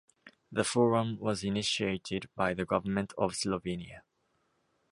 [0.51, 4.01] The forum was initiated by the Government of Slovenia.